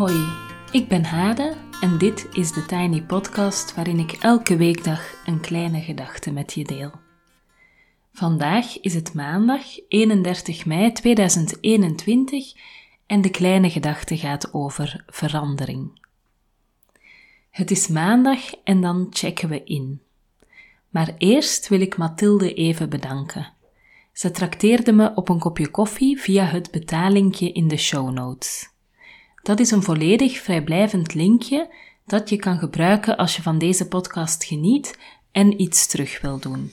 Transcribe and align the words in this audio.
Hoi, 0.00 0.28
ik 0.72 0.88
ben 0.88 1.04
Hade 1.04 1.56
en 1.80 1.98
dit 1.98 2.28
is 2.32 2.52
de 2.52 2.66
Tiny 2.66 3.02
Podcast 3.02 3.74
waarin 3.74 3.98
ik 3.98 4.12
elke 4.12 4.56
weekdag 4.56 5.14
een 5.26 5.40
kleine 5.40 5.80
gedachte 5.80 6.30
met 6.30 6.52
je 6.52 6.64
deel. 6.64 6.92
Vandaag 8.12 8.80
is 8.80 8.94
het 8.94 9.14
maandag 9.14 9.62
31 9.88 10.66
mei 10.66 10.92
2021 10.92 12.52
en 13.06 13.20
de 13.20 13.30
kleine 13.30 13.70
gedachte 13.70 14.16
gaat 14.16 14.54
over 14.54 15.04
verandering. 15.06 16.06
Het 17.50 17.70
is 17.70 17.88
maandag 17.88 18.54
en 18.64 18.80
dan 18.80 19.06
checken 19.10 19.48
we 19.48 19.64
in. 19.64 20.00
Maar 20.88 21.14
eerst 21.18 21.68
wil 21.68 21.80
ik 21.80 21.96
Mathilde 21.96 22.54
even 22.54 22.88
bedanken. 22.88 23.52
Ze 24.12 24.30
trakteerde 24.30 24.92
me 24.92 25.14
op 25.14 25.28
een 25.28 25.38
kopje 25.38 25.68
koffie 25.68 26.20
via 26.20 26.44
het 26.44 26.70
betalingje 26.70 27.52
in 27.52 27.68
de 27.68 27.76
show 27.76 28.10
notes. 28.10 28.78
Dat 29.42 29.60
is 29.60 29.70
een 29.70 29.82
volledig 29.82 30.38
vrijblijvend 30.38 31.14
linkje 31.14 31.74
dat 32.06 32.28
je 32.28 32.36
kan 32.36 32.58
gebruiken 32.58 33.16
als 33.16 33.36
je 33.36 33.42
van 33.42 33.58
deze 33.58 33.88
podcast 33.88 34.44
geniet 34.44 34.98
en 35.32 35.60
iets 35.60 35.86
terug 35.86 36.20
wil 36.20 36.38
doen. 36.38 36.72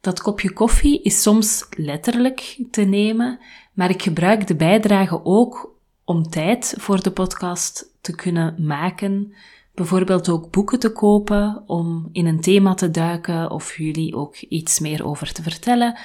Dat 0.00 0.20
kopje 0.20 0.52
koffie 0.52 1.02
is 1.02 1.22
soms 1.22 1.66
letterlijk 1.76 2.58
te 2.70 2.82
nemen, 2.82 3.38
maar 3.72 3.90
ik 3.90 4.02
gebruik 4.02 4.46
de 4.46 4.56
bijdrage 4.56 5.24
ook 5.24 5.74
om 6.04 6.28
tijd 6.28 6.74
voor 6.78 7.02
de 7.02 7.10
podcast 7.10 7.86
te 8.00 8.14
kunnen 8.14 8.66
maken. 8.66 9.34
Bijvoorbeeld 9.74 10.28
ook 10.28 10.50
boeken 10.50 10.78
te 10.78 10.92
kopen 10.92 11.62
om 11.66 12.08
in 12.12 12.26
een 12.26 12.40
thema 12.40 12.74
te 12.74 12.90
duiken 12.90 13.50
of 13.50 13.76
jullie 13.76 14.16
ook 14.16 14.36
iets 14.36 14.78
meer 14.78 15.04
over 15.06 15.32
te 15.32 15.42
vertellen. 15.42 15.98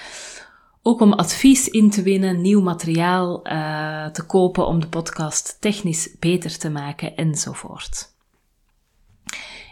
Ook 0.87 1.01
om 1.01 1.13
advies 1.13 1.69
in 1.69 1.89
te 1.89 2.01
winnen, 2.01 2.41
nieuw 2.41 2.61
materiaal 2.61 3.47
uh, 3.47 4.05
te 4.05 4.25
kopen 4.25 4.67
om 4.67 4.79
de 4.79 4.87
podcast 4.87 5.57
technisch 5.59 6.15
beter 6.19 6.57
te 6.57 6.69
maken 6.69 7.15
enzovoort. 7.15 8.13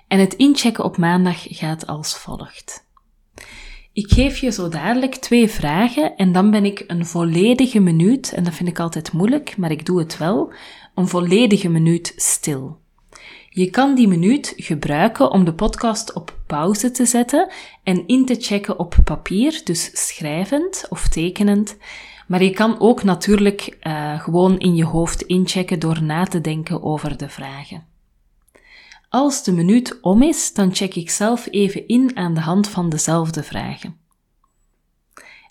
En 0.07 0.19
het 0.19 0.33
inchecken 0.33 0.83
op 0.83 0.97
maandag 0.97 1.37
gaat 1.39 1.87
als 1.87 2.17
volgt. 2.17 2.87
Ik 3.91 4.11
geef 4.11 4.37
je 4.37 4.51
zo 4.51 4.69
dadelijk 4.69 5.15
twee 5.15 5.49
vragen 5.49 6.15
en 6.15 6.31
dan 6.31 6.51
ben 6.51 6.65
ik 6.65 6.83
een 6.87 7.05
volledige 7.05 7.79
minuut, 7.79 8.33
en 8.33 8.43
dat 8.43 8.53
vind 8.53 8.69
ik 8.69 8.79
altijd 8.79 9.11
moeilijk, 9.11 9.57
maar 9.57 9.71
ik 9.71 9.85
doe 9.85 9.99
het 9.99 10.17
wel, 10.17 10.53
een 10.95 11.07
volledige 11.07 11.69
minuut 11.69 12.13
stil. 12.15 12.82
Je 13.55 13.69
kan 13.69 13.95
die 13.95 14.07
minuut 14.07 14.53
gebruiken 14.55 15.31
om 15.31 15.45
de 15.45 15.53
podcast 15.53 16.13
op 16.13 16.39
pauze 16.47 16.91
te 16.91 17.05
zetten 17.05 17.51
en 17.83 18.07
in 18.07 18.25
te 18.25 18.35
checken 18.39 18.79
op 18.79 18.95
papier, 19.03 19.61
dus 19.63 20.07
schrijvend 20.07 20.85
of 20.89 21.07
tekenend. 21.07 21.77
Maar 22.27 22.43
je 22.43 22.49
kan 22.49 22.79
ook 22.79 23.03
natuurlijk 23.03 23.77
uh, 23.81 24.19
gewoon 24.21 24.59
in 24.59 24.75
je 24.75 24.85
hoofd 24.85 25.21
inchecken 25.21 25.79
door 25.79 26.03
na 26.03 26.25
te 26.25 26.41
denken 26.41 26.83
over 26.83 27.17
de 27.17 27.29
vragen. 27.29 27.85
Als 29.09 29.43
de 29.43 29.51
minuut 29.51 30.01
om 30.01 30.21
is, 30.21 30.53
dan 30.53 30.75
check 30.75 30.95
ik 30.95 31.09
zelf 31.09 31.47
even 31.51 31.87
in 31.87 32.17
aan 32.17 32.33
de 32.33 32.41
hand 32.41 32.69
van 32.69 32.89
dezelfde 32.89 33.43
vragen. 33.43 33.97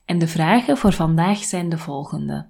En 0.05 0.19
de 0.19 0.29
vragen 0.29 0.77
voor 0.77 0.93
vandaag 0.93 1.39
zijn 1.39 1.69
de 1.69 1.79
volgende. 1.79 2.47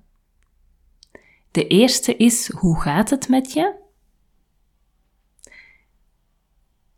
De 1.50 1.66
eerste 1.66 2.16
is: 2.16 2.50
hoe 2.50 2.80
gaat 2.80 3.10
het 3.10 3.28
met 3.28 3.52
je? 3.52 3.80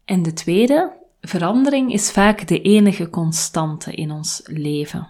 En 0.05 0.23
de 0.23 0.33
tweede, 0.33 0.93
verandering 1.21 1.93
is 1.93 2.11
vaak 2.11 2.47
de 2.47 2.61
enige 2.61 3.11
constante 3.11 3.95
in 3.95 4.11
ons 4.11 4.41
leven. 4.45 5.09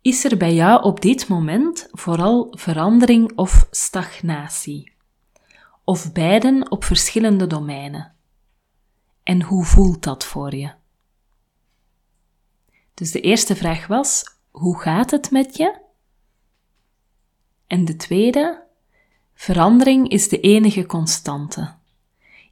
Is 0.00 0.24
er 0.24 0.36
bij 0.36 0.54
jou 0.54 0.82
op 0.82 1.00
dit 1.00 1.28
moment 1.28 1.88
vooral 1.90 2.48
verandering 2.50 3.36
of 3.36 3.66
stagnatie? 3.70 4.92
Of 5.84 6.12
beiden 6.12 6.70
op 6.70 6.84
verschillende 6.84 7.46
domeinen? 7.46 8.14
En 9.22 9.42
hoe 9.42 9.64
voelt 9.64 10.02
dat 10.02 10.24
voor 10.24 10.54
je? 10.54 10.72
Dus 12.94 13.10
de 13.10 13.20
eerste 13.20 13.56
vraag 13.56 13.86
was: 13.86 14.24
hoe 14.50 14.80
gaat 14.80 15.10
het 15.10 15.30
met 15.30 15.56
je? 15.56 15.78
En 17.66 17.84
de 17.84 17.96
tweede: 17.96 18.62
verandering 19.34 20.08
is 20.08 20.28
de 20.28 20.40
enige 20.40 20.86
constante. 20.86 21.74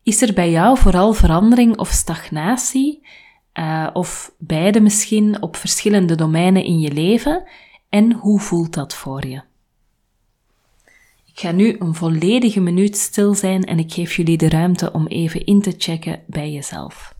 Is 0.02 0.22
er 0.22 0.34
bij 0.34 0.50
jou 0.50 0.78
vooral 0.78 1.12
verandering 1.12 1.78
of 1.78 1.88
stagnatie, 1.88 3.06
uh, 3.54 3.88
of 3.92 4.32
beide 4.38 4.80
misschien 4.80 5.42
op 5.42 5.56
verschillende 5.56 6.14
domeinen 6.14 6.64
in 6.64 6.80
je 6.80 6.92
leven? 6.92 7.44
En 7.88 8.12
hoe 8.12 8.40
voelt 8.40 8.74
dat 8.74 8.94
voor 8.94 9.26
je? 9.26 9.42
Ik 11.26 11.40
ga 11.40 11.50
nu 11.50 11.76
een 11.78 11.94
volledige 11.94 12.60
minuut 12.60 12.96
stil 12.96 13.34
zijn 13.34 13.64
en 13.64 13.78
ik 13.78 13.92
geef 13.92 14.16
jullie 14.16 14.36
de 14.36 14.48
ruimte 14.48 14.92
om 14.92 15.06
even 15.06 15.44
in 15.44 15.60
te 15.60 15.74
checken 15.78 16.22
bij 16.26 16.52
jezelf. 16.52 17.11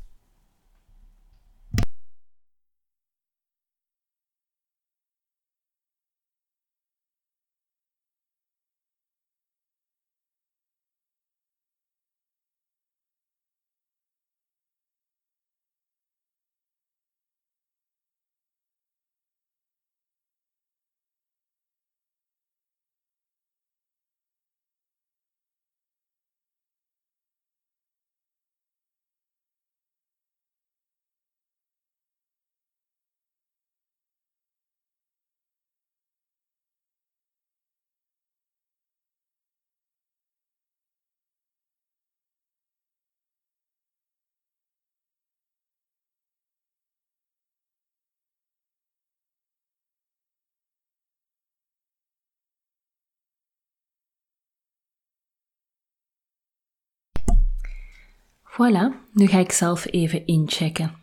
Voilà, 58.53 58.93
nu 59.13 59.27
ga 59.27 59.39
ik 59.39 59.53
zelf 59.53 59.87
even 59.91 60.27
inchecken 60.27 60.95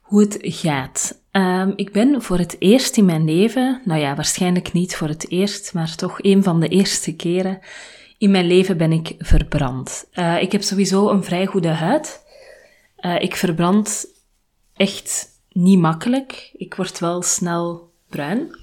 hoe 0.00 0.20
het 0.20 0.38
gaat. 0.40 1.22
Um, 1.32 1.72
ik 1.76 1.92
ben 1.92 2.22
voor 2.22 2.38
het 2.38 2.56
eerst 2.58 2.96
in 2.96 3.04
mijn 3.04 3.24
leven, 3.24 3.80
nou 3.84 4.00
ja, 4.00 4.14
waarschijnlijk 4.14 4.72
niet 4.72 4.96
voor 4.96 5.08
het 5.08 5.30
eerst, 5.30 5.74
maar 5.74 5.94
toch 5.94 6.22
een 6.22 6.42
van 6.42 6.60
de 6.60 6.68
eerste 6.68 7.16
keren 7.16 7.60
in 8.18 8.30
mijn 8.30 8.46
leven 8.46 8.76
ben 8.76 8.92
ik 8.92 9.14
verbrand. 9.18 10.08
Uh, 10.14 10.42
ik 10.42 10.52
heb 10.52 10.62
sowieso 10.62 11.08
een 11.08 11.24
vrij 11.24 11.46
goede 11.46 11.68
huid. 11.68 12.24
Uh, 13.00 13.20
ik 13.20 13.36
verbrand 13.36 14.06
echt 14.76 15.28
niet 15.52 15.78
makkelijk. 15.78 16.50
Ik 16.52 16.74
word 16.74 16.98
wel 16.98 17.22
snel 17.22 17.92
bruin. 18.08 18.58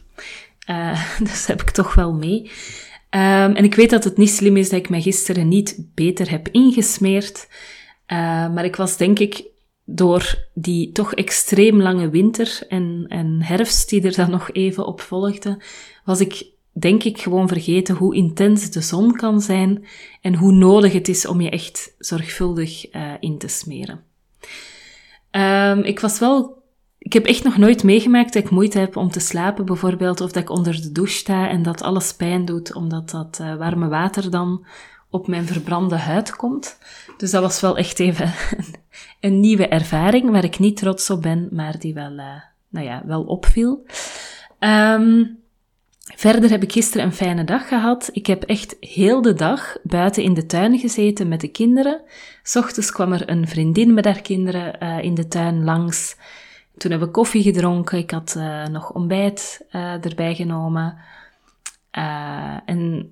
Uh, 0.69 1.17
dus 1.29 1.45
heb 1.45 1.61
ik 1.61 1.69
toch 1.69 1.93
wel 1.93 2.13
mee. 2.13 2.51
Um, 3.15 3.55
en 3.55 3.63
ik 3.63 3.75
weet 3.75 3.89
dat 3.89 4.03
het 4.03 4.17
niet 4.17 4.29
slim 4.29 4.57
is 4.57 4.69
dat 4.69 4.79
ik 4.79 4.89
mij 4.89 5.01
gisteren 5.01 5.47
niet 5.47 5.89
beter 5.93 6.29
heb 6.29 6.47
ingesmeerd. 6.47 7.47
Uh, 8.07 8.17
maar 8.53 8.65
ik 8.65 8.75
was 8.75 8.97
denk 8.97 9.19
ik 9.19 9.43
door 9.85 10.47
die 10.53 10.91
toch 10.91 11.13
extreem 11.13 11.81
lange 11.81 12.09
winter 12.09 12.59
en, 12.67 13.05
en 13.07 13.41
herfst 13.41 13.89
die 13.89 14.01
er 14.01 14.15
dan 14.15 14.29
nog 14.29 14.51
even 14.51 14.85
op 14.85 15.01
volgde, 15.01 15.61
was 16.05 16.19
ik 16.19 16.45
denk 16.71 17.03
ik 17.03 17.21
gewoon 17.21 17.47
vergeten 17.47 17.95
hoe 17.95 18.15
intens 18.15 18.71
de 18.71 18.81
zon 18.81 19.15
kan 19.15 19.41
zijn 19.41 19.85
en 20.21 20.35
hoe 20.35 20.51
nodig 20.51 20.93
het 20.93 21.07
is 21.07 21.27
om 21.27 21.41
je 21.41 21.49
echt 21.49 21.95
zorgvuldig 21.99 22.93
uh, 22.95 23.13
in 23.19 23.37
te 23.37 23.47
smeren. 23.47 24.03
Um, 25.31 25.83
ik 25.83 25.99
was 25.99 26.19
wel 26.19 26.63
ik 27.05 27.13
heb 27.13 27.25
echt 27.25 27.43
nog 27.43 27.57
nooit 27.57 27.83
meegemaakt 27.83 28.33
dat 28.33 28.43
ik 28.43 28.49
moeite 28.49 28.79
heb 28.79 28.95
om 28.95 29.09
te 29.09 29.19
slapen, 29.19 29.65
bijvoorbeeld, 29.65 30.21
of 30.21 30.31
dat 30.31 30.43
ik 30.43 30.49
onder 30.49 30.81
de 30.81 30.91
douche 30.91 31.13
sta 31.13 31.49
en 31.49 31.63
dat 31.63 31.81
alles 31.81 32.13
pijn 32.13 32.45
doet, 32.45 32.73
omdat 32.73 33.09
dat 33.09 33.39
uh, 33.41 33.55
warme 33.55 33.87
water 33.87 34.31
dan 34.31 34.65
op 35.09 35.27
mijn 35.27 35.45
verbrande 35.45 35.95
huid 35.95 36.35
komt. 36.35 36.77
Dus 37.17 37.31
dat 37.31 37.41
was 37.41 37.61
wel 37.61 37.77
echt 37.77 37.99
even 37.99 38.33
een 39.19 39.39
nieuwe 39.39 39.67
ervaring, 39.67 40.29
waar 40.29 40.43
ik 40.43 40.59
niet 40.59 40.77
trots 40.77 41.09
op 41.09 41.21
ben, 41.21 41.49
maar 41.51 41.79
die 41.79 41.93
wel, 41.93 42.11
uh, 42.11 42.41
nou 42.69 42.85
ja, 42.85 43.01
wel 43.05 43.23
opviel. 43.23 43.85
Um, 44.59 45.37
verder 46.15 46.49
heb 46.49 46.63
ik 46.63 46.71
gisteren 46.71 47.05
een 47.05 47.13
fijne 47.13 47.43
dag 47.43 47.67
gehad. 47.67 48.09
Ik 48.11 48.25
heb 48.25 48.43
echt 48.43 48.75
heel 48.79 49.21
de 49.21 49.33
dag 49.33 49.77
buiten 49.83 50.23
in 50.23 50.33
de 50.33 50.45
tuin 50.45 50.79
gezeten 50.79 51.27
met 51.27 51.41
de 51.41 51.47
kinderen. 51.47 52.01
S 52.43 52.55
ochtends 52.55 52.91
kwam 52.91 53.13
er 53.13 53.29
een 53.29 53.47
vriendin 53.47 53.93
met 53.93 54.05
haar 54.05 54.21
kinderen 54.21 54.83
uh, 54.83 55.03
in 55.03 55.13
de 55.13 55.27
tuin 55.27 55.63
langs. 55.63 56.15
Toen 56.77 56.91
hebben 56.91 57.07
we 57.07 57.13
koffie 57.13 57.43
gedronken. 57.43 57.97
Ik 57.97 58.11
had 58.11 58.35
uh, 58.37 58.65
nog 58.65 58.91
ontbijt 58.91 59.65
uh, 59.71 60.05
erbij 60.05 60.35
genomen. 60.35 60.97
Uh, 61.97 62.57
en 62.65 63.11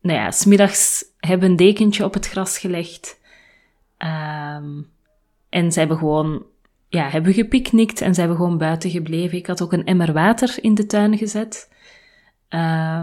nou 0.00 0.18
ja, 0.18 0.30
smiddags 0.30 1.04
hebben 1.18 1.50
een 1.50 1.56
dekentje 1.56 2.04
op 2.04 2.14
het 2.14 2.28
gras 2.28 2.58
gelegd. 2.58 3.20
Ehm, 3.96 4.82
en 5.48 5.72
ze 5.72 5.78
hebben 5.78 5.98
gewoon, 5.98 6.42
ja, 6.88 7.08
hebben 7.08 7.32
gepicnict 7.32 8.00
en 8.00 8.14
ze 8.14 8.20
hebben 8.20 8.38
gewoon 8.38 8.58
buiten 8.58 8.90
gebleven. 8.90 9.38
Ik 9.38 9.46
had 9.46 9.62
ook 9.62 9.72
een 9.72 9.86
emmer 9.86 10.12
water 10.12 10.54
in 10.60 10.74
de 10.74 10.86
tuin 10.86 11.18
gezet. 11.18 11.74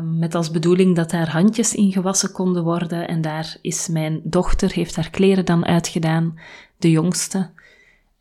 Met 0.03 0.35
als 0.35 0.51
bedoeling 0.51 0.95
dat 0.95 1.09
daar 1.09 1.29
handjes 1.29 1.75
in 1.75 1.91
gewassen 1.91 2.31
konden 2.31 2.63
worden. 2.63 3.07
En 3.07 3.21
daar 3.21 3.57
is 3.61 3.87
mijn 3.87 4.21
dochter, 4.23 4.71
heeft 4.71 4.95
haar 4.95 5.09
kleren 5.09 5.45
dan 5.45 5.65
uitgedaan, 5.65 6.39
de 6.77 6.91
jongste. 6.91 7.49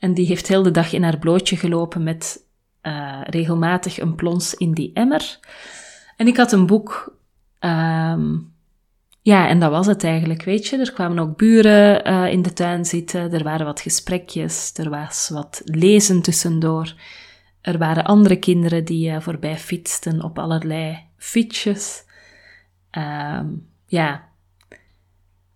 En 0.03 0.15
die 0.15 0.27
heeft 0.27 0.49
heel 0.49 0.63
de 0.63 0.71
dag 0.71 0.93
in 0.93 1.03
haar 1.03 1.19
blootje 1.19 1.57
gelopen 1.57 2.03
met 2.03 2.45
uh, 2.83 3.21
regelmatig 3.25 4.01
een 4.01 4.15
plons 4.15 4.55
in 4.55 4.73
die 4.73 4.91
emmer. 4.95 5.39
En 6.17 6.27
ik 6.27 6.37
had 6.37 6.53
een 6.53 6.67
boek. 6.67 7.17
Um, 7.61 8.53
ja, 9.21 9.49
en 9.49 9.61
dat 9.61 9.71
was 9.71 9.87
het 9.87 10.05
eigenlijk, 10.05 10.43
weet 10.43 10.67
je. 10.67 10.79
Er 10.79 10.93
kwamen 10.93 11.19
ook 11.19 11.37
buren 11.37 12.09
uh, 12.09 12.33
in 12.33 12.43
de 12.43 12.53
tuin 12.53 12.85
zitten. 12.85 13.33
Er 13.33 13.43
waren 13.43 13.67
wat 13.67 13.81
gesprekjes. 13.81 14.73
Er 14.75 14.91
was 14.91 15.29
wat 15.33 15.63
lezen 15.65 16.23
tussendoor. 16.23 16.95
Er 17.61 17.79
waren 17.79 18.05
andere 18.05 18.37
kinderen 18.37 18.85
die 18.85 19.11
uh, 19.11 19.21
voorbij 19.21 19.59
fietsten 19.59 20.23
op 20.23 20.39
allerlei 20.39 20.99
fietsjes. 21.17 22.05
Um, 22.91 23.69
ja. 23.87 24.31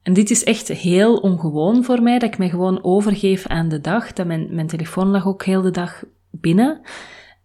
En 0.07 0.13
dit 0.13 0.31
is 0.31 0.45
echt 0.45 0.69
heel 0.69 1.17
ongewoon 1.17 1.85
voor 1.85 2.03
mij, 2.03 2.19
dat 2.19 2.33
ik 2.33 2.39
me 2.39 2.49
gewoon 2.49 2.85
overgeef 2.85 3.47
aan 3.47 3.69
de 3.69 3.81
dag. 3.81 4.13
Dat 4.13 4.27
mijn, 4.27 4.47
mijn 4.51 4.67
telefoon 4.67 5.09
lag 5.09 5.27
ook 5.27 5.45
heel 5.45 5.63
de 5.63 5.71
dag 5.71 6.05
binnen. 6.31 6.81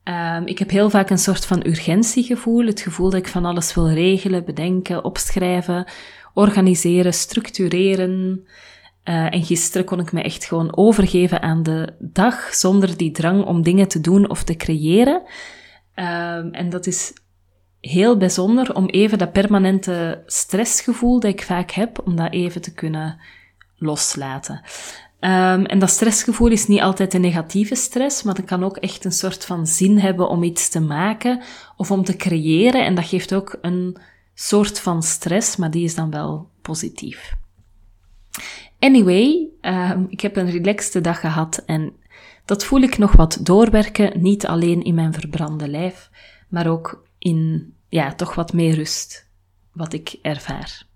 Um, 0.04 0.46
ik 0.46 0.60
heb 0.60 0.70
heel 0.70 0.90
vaak 0.90 1.10
een 1.10 1.18
soort 1.18 1.46
van 1.46 1.66
urgentiegevoel. 1.66 2.66
Het 2.66 2.82
gevoel 2.82 3.10
dat 3.10 3.20
ik 3.20 3.28
van 3.28 3.46
alles 3.46 3.74
wil 3.74 3.90
regelen, 3.90 4.46
bedenken, 4.46 5.04
opschrijven, 5.04 5.88
organiseren, 6.34 7.14
structureren. 7.14 8.46
Uh, 9.06 9.34
en 9.34 9.44
gisteren 9.44 9.86
kon 9.86 10.00
ik 10.00 10.12
me 10.12 10.22
echt 10.22 10.46
gewoon 10.46 10.78
overgeven 10.78 11.42
aan 11.42 11.64
de 11.64 11.94
dag 12.00 12.54
zonder 12.54 12.98
die 12.98 13.12
drang 13.12 13.46
om 13.46 13.64
dingen 13.64 13.88
te 13.88 14.02
doen 14.02 14.30
of 14.30 14.44
te 14.44 14.56
creëren. 14.56 15.22
Um, 15.96 16.54
en 16.54 16.70
dat 16.70 16.88
is 16.88 17.14
heel 17.82 18.18
bijzonder 18.18 18.76
om 18.76 18.86
even 18.86 19.18
dat 19.18 19.32
permanente 19.32 20.24
stressgevoel 20.26 21.20
dat 21.20 21.32
ik 21.32 21.44
vaak 21.44 21.72
heb, 21.72 22.02
om 22.06 22.16
dat 22.16 22.34
even 22.34 22.62
te 22.62 22.74
kunnen 22.74 23.20
loslaten. 23.78 24.62
Um, 25.20 25.66
en 25.66 25.80
dat 25.80 25.90
stressgevoel 25.90 26.48
is 26.48 26.68
niet 26.68 26.82
altijd 26.82 27.14
een 27.14 27.22
negatieve 27.22 27.76
stress, 27.76 28.24
maar 28.24 28.34
dat 28.34 28.46
kan 28.46 28.64
ook 28.64 28.78
echt 28.78 29.06
een 29.06 29.12
soort 29.12 29.46
van 29.46 29.68
zin 29.68 30.00
hebben 30.00 30.30
om 30.30 30.44
iets 30.44 30.70
te 30.70 30.80
maken 30.80 31.42
of 31.78 31.92
om 31.92 32.04
te 32.04 32.16
creëren. 32.16 32.86
En 32.86 32.96
dat 32.96 33.06
geeft 33.06 33.34
ook 33.34 33.58
een 33.62 33.98
soort 34.34 34.80
van 34.80 35.04
stress, 35.04 35.56
maar 35.56 35.72
die 35.72 35.84
is 35.84 35.96
dan 35.96 36.12
wel 36.12 36.50
positief. 36.62 37.34
Anyway, 38.80 39.48
um, 39.62 40.06
ik 40.10 40.22
heb 40.22 40.36
een 40.36 40.52
relaxte 40.52 41.02
dag 41.02 41.20
gehad 41.20 41.64
en 41.66 41.94
dat 42.46 42.66
voel 42.66 42.82
ik 42.82 42.98
nog 42.98 43.12
wat 43.12 43.40
doorwerken, 43.42 44.22
niet 44.22 44.48
alleen 44.48 44.84
in 44.84 44.96
mijn 44.96 45.14
verbrande 45.14 45.68
lijf, 45.68 46.10
maar 46.50 46.68
ook 46.68 47.04
in, 47.22 47.74
ja, 47.90 48.14
toch 48.14 48.36
wat 48.36 48.54
meer 48.54 48.76
rust, 48.76 49.28
wat 49.74 49.94
ik 49.94 50.18
ervaar. 50.22 50.90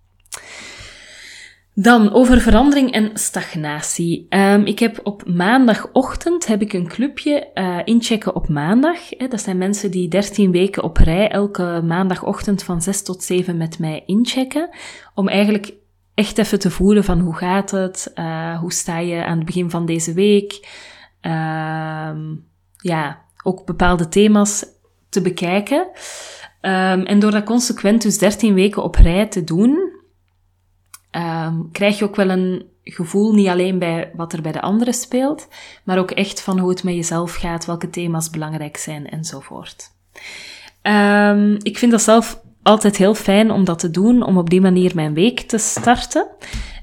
Dan 1.78 2.14
over 2.14 2.42
verandering 2.42 2.92
en 2.92 3.10
stagnatie. 3.14 4.26
Um, 4.30 4.66
ik 4.66 4.80
heb 4.80 5.00
op 5.04 5.28
maandagochtend 5.28 6.48
heb 6.48 6.62
ik 6.62 6.74
een 6.74 6.88
clubje 6.88 7.52
uh, 7.54 7.80
inchecken 7.84 8.36
op 8.36 8.50
maandag. 8.50 8.98
Hè. 9.10 9.28
Dat 9.28 9.42
zijn 9.42 9.58
mensen 9.58 9.92
die 9.92 10.08
13 10.08 10.52
weken 10.52 10.84
op 10.84 10.98
rij 10.98 11.30
elke 11.30 11.82
maandagochtend 11.84 12.64
van 12.64 12.82
6 12.82 13.04
tot 13.04 13.24
7 13.24 13.58
met 13.58 13.80
mij 13.80 14.04
inchecken. 14.06 14.70
Om 15.14 15.28
eigenlijk 15.28 15.74
echt 16.14 16.38
even 16.38 16.60
te 16.60 16.72
voelen 16.72 17.04
van 17.04 17.20
hoe 17.20 17.36
gaat 17.36 17.72
het? 17.72 18.12
Uh, 18.16 18.60
hoe 18.60 18.74
sta 18.74 18.98
je 18.98 19.26
aan 19.26 19.38
het 19.38 19.46
begin 19.46 19.70
van 19.70 19.86
deze 19.86 20.14
week? 20.14 20.52
Uh, 21.22 22.12
ja, 22.78 23.22
ook 23.44 23.66
bepaalde 23.66 24.08
thema's 24.08 24.66
te 25.16 25.22
bekijken. 25.22 25.88
Um, 26.62 27.06
en 27.06 27.20
door 27.20 27.32
dat 27.32 27.44
consequent 27.44 28.02
dus 28.02 28.18
13 28.18 28.54
weken 28.54 28.84
op 28.84 28.96
rij 28.96 29.26
te 29.26 29.44
doen, 29.44 29.92
um, 31.12 31.70
krijg 31.72 31.98
je 32.00 32.06
ook 32.06 32.16
wel 32.16 32.30
een 32.30 32.66
gevoel, 32.84 33.34
niet 33.34 33.48
alleen 33.48 33.80
bij 33.80 34.12
wat 34.16 34.34
er 34.34 34.42
bij 34.42 34.52
de 34.52 34.62
anderen 34.62 34.94
speelt, 34.94 35.48
maar 35.84 35.98
ook 35.98 36.12
echt 36.12 36.42
van 36.42 36.60
hoe 36.60 36.70
het 36.70 36.84
met 36.84 36.96
jezelf 36.96 37.36
gaat, 37.36 37.66
welke 37.66 37.90
thema's 37.90 38.30
belangrijk 38.30 38.78
zijn 38.78 39.10
enzovoort. 39.10 39.92
Um, 40.82 41.58
ik 41.62 41.78
vind 41.78 41.92
dat 41.92 42.02
zelf 42.02 42.42
altijd 42.64 42.98
heel 42.98 43.16
fijn 43.16 43.52
om 43.52 43.64
dat 43.64 43.80
te 43.80 43.92
doen, 43.92 44.24
om 44.24 44.38
op 44.38 44.50
die 44.50 44.62
manier 44.62 44.96
mijn 44.96 45.14
week 45.14 45.40
te 45.40 45.58
starten. 45.58 46.28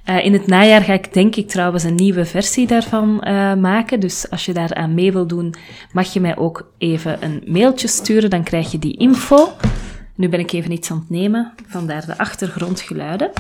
Uh, 0.08 0.25
in 0.25 0.32
het 0.32 0.46
najaar 0.46 0.82
ga 0.82 0.93
ik 0.93 1.12
denk 1.12 1.37
ik 1.37 1.49
trouwens 1.49 1.84
een 1.84 1.94
nieuwe 1.94 2.25
versie 2.25 2.66
daarvan 2.66 3.25
uh, 3.25 3.54
maken. 3.54 4.00
Dus 4.00 4.31
als 4.31 4.44
je 4.44 4.52
daar 4.52 4.75
aan 4.75 4.94
mee 4.94 5.12
wil 5.12 5.26
doen, 5.26 5.54
mag 5.93 6.12
je 6.12 6.20
mij 6.20 6.37
ook 6.37 6.72
even 6.78 7.25
een 7.25 7.43
mailtje 7.46 7.88
sturen. 7.88 8.31
Dan 8.31 8.43
krijg 8.43 8.72
je 8.72 8.78
die 8.78 8.96
info. 8.96 9.49
Nu 10.16 10.28
ben 10.28 10.40
ik 10.40 10.52
even 10.52 10.72
iets 10.72 10.90
aan 10.90 10.99
het 10.99 11.10
nemen, 11.10 11.52
vandaar 11.66 12.06
de 12.06 12.19
achtergrondgeluiden. 12.19 13.31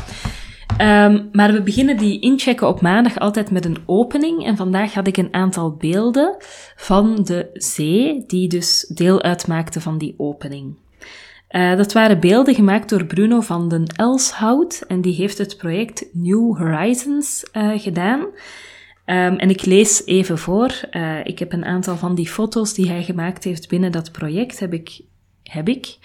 Um, 0.80 1.28
maar 1.32 1.52
we 1.52 1.62
beginnen 1.62 1.96
die 1.96 2.20
inchecken 2.20 2.68
op 2.68 2.80
maandag 2.80 3.18
altijd 3.18 3.50
met 3.50 3.64
een 3.64 3.78
opening. 3.86 4.46
En 4.46 4.56
vandaag 4.56 4.94
had 4.94 5.06
ik 5.06 5.16
een 5.16 5.34
aantal 5.34 5.76
beelden 5.76 6.36
van 6.76 7.24
de 7.24 7.50
zee, 7.52 8.24
die 8.26 8.48
dus 8.48 8.92
deel 8.94 9.22
uitmaakten 9.22 9.80
van 9.80 9.98
die 9.98 10.14
opening. 10.16 10.76
Uh, 11.52 11.76
dat 11.76 11.92
waren 11.92 12.20
beelden 12.20 12.54
gemaakt 12.54 12.88
door 12.88 13.04
Bruno 13.04 13.40
van 13.40 13.68
den 13.68 13.86
Elshout 13.86 14.84
en 14.88 15.00
die 15.00 15.14
heeft 15.14 15.38
het 15.38 15.56
project 15.56 16.06
New 16.12 16.56
Horizons 16.56 17.44
uh, 17.52 17.80
gedaan. 17.80 18.20
Um, 18.20 19.36
en 19.36 19.50
ik 19.50 19.64
lees 19.64 20.06
even 20.06 20.38
voor. 20.38 20.80
Uh, 20.90 21.24
ik 21.24 21.38
heb 21.38 21.52
een 21.52 21.64
aantal 21.64 21.96
van 21.96 22.14
die 22.14 22.28
foto's 22.28 22.74
die 22.74 22.88
hij 22.88 23.02
gemaakt 23.02 23.44
heeft 23.44 23.68
binnen 23.68 23.92
dat 23.92 24.12
project, 24.12 24.58
heb 24.58 24.72
ik, 24.72 25.00
heb 25.42 25.68
ik 25.68 25.98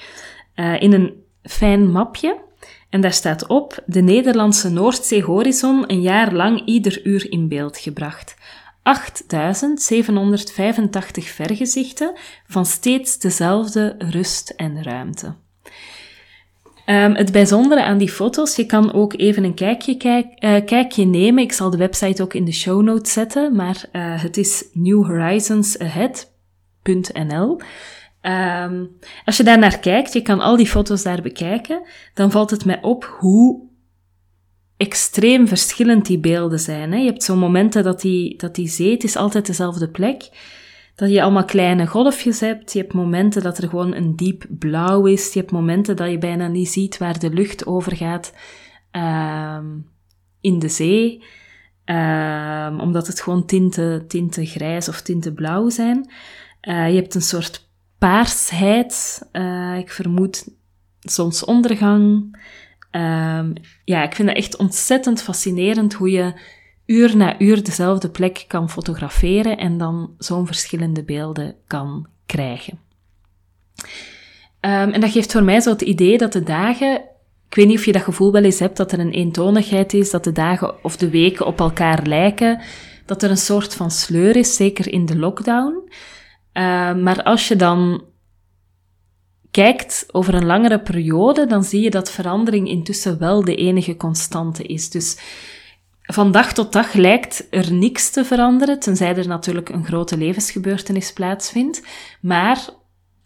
in 0.80 0.94
een 0.94 1.14
fijn 1.44 1.92
mapje. 1.92 2.38
En 2.90 3.02
daar 3.02 3.14
staat 3.14 3.48
op 3.48 3.84
de 3.86 4.02
Nederlandse 4.02 4.70
Noordzeehorizon 4.70 5.84
een 5.88 6.02
jaar 6.02 6.34
lang 6.34 6.66
ieder 6.66 7.06
uur 7.06 7.32
in 7.32 7.48
beeld 7.48 7.78
gebracht. 7.78 8.37
8785 8.88 11.30
vergezichten 11.30 12.14
van 12.48 12.66
steeds 12.66 13.20
dezelfde 13.20 13.96
rust 13.98 14.50
en 14.50 14.84
ruimte. 14.84 15.36
Um, 16.86 17.16
het 17.16 17.32
bijzondere 17.32 17.84
aan 17.84 17.98
die 17.98 18.10
foto's, 18.10 18.56
je 18.56 18.66
kan 18.66 18.94
ook 18.94 19.14
even 19.18 19.44
een 19.44 19.56
uh, 19.60 19.76
kijkje 20.66 21.06
nemen. 21.06 21.44
Ik 21.44 21.52
zal 21.52 21.70
de 21.70 21.78
website 21.78 22.24
ook 22.24 22.34
in 22.34 22.46
de 22.46 22.52
show 22.52 22.82
notes 22.82 23.14
zetten, 23.14 23.56
maar 23.56 23.86
uh, 23.92 24.22
het 24.22 24.38
is 24.38 24.66
newhorizonsahead.nl. 24.74 27.62
Um, 28.22 28.98
als 29.26 29.38
je 29.38 29.44
daar 29.44 29.60
naar 29.60 29.80
kijkt, 29.80 30.14
je 30.14 30.22
kan 30.22 30.40
al 30.40 30.56
die 30.56 30.68
foto's 30.68 31.04
daar 31.04 31.22
bekijken, 31.22 31.82
dan 32.14 32.32
valt 32.32 32.50
het 32.50 32.66
mij 32.66 32.82
op 32.82 33.16
hoe 33.20 33.67
extreem 34.78 35.48
verschillend 35.48 36.06
die 36.06 36.20
beelden 36.20 36.60
zijn. 36.60 36.92
Hè? 36.92 36.98
Je 36.98 37.06
hebt 37.06 37.24
zo'n 37.24 37.40
momenten 37.40 37.84
dat 37.84 38.02
die, 38.02 38.38
dat 38.38 38.56
die 38.56 38.68
zee, 38.68 38.92
het 38.92 39.04
is 39.04 39.16
altijd 39.16 39.46
dezelfde 39.46 39.90
plek, 39.90 40.30
dat 40.96 41.12
je 41.12 41.22
allemaal 41.22 41.46
kleine 41.46 41.88
golfjes 41.88 42.40
hebt. 42.40 42.74
Je 42.74 42.80
hebt 42.80 42.94
momenten 42.94 43.44
dat 43.44 43.58
er 43.58 43.70
gewoon 43.70 43.94
een 43.94 44.16
diep 44.16 44.46
blauw 44.50 45.06
is. 45.06 45.34
Je 45.34 45.40
hebt 45.40 45.52
momenten 45.52 45.96
dat 45.96 46.10
je 46.10 46.18
bijna 46.18 46.48
niet 46.48 46.70
ziet 46.70 46.98
waar 46.98 47.20
de 47.20 47.30
lucht 47.30 47.66
over 47.66 47.96
gaat 47.96 48.34
um, 48.92 49.90
in 50.42 50.60
de 50.60 50.70
zee. 50.70 51.24
Um, 51.86 52.80
omdat 52.80 53.08
het 53.08 53.22
gewoon 53.22 53.46
tinten, 53.46 54.08
tinten 54.08 54.46
grijs 54.46 54.90
of 54.90 55.02
tinten 55.02 55.34
blauw 55.34 55.70
zijn. 55.70 56.12
Uh, 56.62 56.90
je 56.90 56.96
hebt 56.96 57.16
een 57.16 57.22
soort 57.22 57.70
paarsheid. 57.98 59.22
Uh, 59.32 59.78
ik 59.78 59.92
vermoed 59.92 60.50
zonsondergang. 61.00 62.38
Um, 62.98 63.54
ja, 63.84 64.04
ik 64.04 64.16
vind 64.16 64.28
het 64.28 64.38
echt 64.38 64.58
ontzettend 64.58 65.22
fascinerend 65.22 65.94
hoe 65.94 66.12
je 66.12 66.34
uur 66.86 67.18
na 67.18 67.40
uur 67.40 67.64
dezelfde 67.64 68.10
plek 68.10 68.46
kan 68.48 68.70
fotograferen 68.70 69.58
en 69.58 69.78
dan 69.78 70.14
zo'n 70.18 70.46
verschillende 70.46 71.04
beelden 71.04 71.56
kan 71.68 72.08
krijgen. 72.26 72.80
Um, 74.62 74.92
en 74.92 75.02
dat 75.02 75.12
geeft 75.12 75.32
voor 75.32 75.44
mij 75.44 75.60
zo 75.60 75.70
het 75.70 75.82
idee 75.82 76.18
dat 76.18 76.34
de 76.34 76.44
dagen, 76.44 77.02
ik 77.50 77.56
weet 77.56 77.68
niet 77.68 77.78
of 77.78 77.86
je 77.86 77.92
dat 77.92 78.02
gevoel 78.02 78.32
wel 78.32 78.44
eens 78.44 78.60
hebt, 78.60 78.78
dat 78.78 78.92
er 78.92 79.00
een 79.00 79.12
eentonigheid 79.12 79.94
is, 79.94 80.12
dat 80.12 80.24
de 80.24 80.32
dagen 80.32 80.84
of 80.84 80.98
de 80.98 81.10
weken 81.10 81.46
op 81.46 81.60
elkaar 81.60 82.06
lijken, 82.06 82.62
dat 83.06 83.24
er 83.24 83.30
een 83.30 83.38
soort 83.38 83.74
van 83.74 83.92
sleur 83.92 84.36
is, 84.36 84.56
zeker 84.56 84.92
in 84.92 85.06
de 85.06 85.18
lockdown. 85.18 85.92
Uh, 86.54 86.96
maar 86.96 87.24
als 87.24 87.48
je 87.48 87.56
dan 87.56 88.04
kijkt 89.64 90.06
over 90.12 90.34
een 90.34 90.46
langere 90.46 90.80
periode, 90.80 91.46
dan 91.46 91.64
zie 91.64 91.82
je 91.82 91.90
dat 91.90 92.12
verandering 92.12 92.68
intussen 92.68 93.20
wel 93.20 93.44
de 93.44 93.56
enige 93.56 93.96
constante 93.96 94.64
is. 94.64 94.90
Dus 94.90 95.18
van 96.02 96.32
dag 96.32 96.54
tot 96.54 96.74
dag 96.74 96.94
lijkt 96.94 97.48
er 97.50 97.74
niks 97.74 98.10
te 98.10 98.26
veranderen, 98.26 98.80
tenzij 98.80 99.16
er 99.16 99.28
natuurlijk 99.28 99.70
een 99.70 99.86
grote 99.86 100.18
levensgebeurtenis 100.18 101.14
plaatsvindt. 101.14 101.82
Maar 102.22 102.70